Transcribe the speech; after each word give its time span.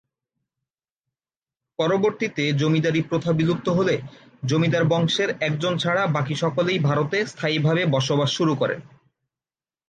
পরবর্তীতে 1.79 2.43
জমিদারী 2.53 3.01
প্রথা 3.01 3.31
বিলুপ্ত 3.33 3.67
হলে 3.69 3.95
জমিদার 4.45 4.83
বংশের 4.85 5.29
একজন 5.41 5.73
ছাড়া 5.77 6.03
বাকি 6.07 6.35
সকলেই 6.35 6.79
ভারতে 6.79 7.17
স্থায়ীভাবে 7.25 7.81
বসবাস 7.85 8.29
শুরু 8.31 8.53
করেন। 8.55 8.79